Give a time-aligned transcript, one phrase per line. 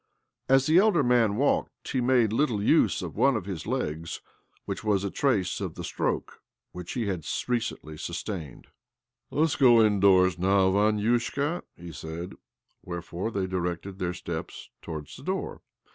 [0.49, 4.19] As the elder man walk he made little use of one of his legs,
[4.65, 7.97] whi OBLOMOV 283 IS' was a trace of the stroke which he had l|l recently
[7.99, 8.65] sustained.
[8.65, 8.67] «■"
[9.29, 12.33] Let us go indoors now, Vaniushka," he *; said;
[12.83, 15.61] wherefore they directed their steps to i wards the door.